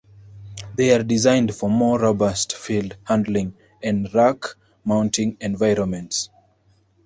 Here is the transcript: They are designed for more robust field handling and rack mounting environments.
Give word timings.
They 0.73 0.95
are 0.95 1.03
designed 1.03 1.53
for 1.53 1.69
more 1.69 1.99
robust 1.99 2.57
field 2.57 2.97
handling 3.05 3.53
and 3.83 4.11
rack 4.11 4.45
mounting 4.83 5.37
environments. 5.39 6.31